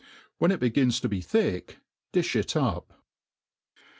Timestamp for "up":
2.55-3.03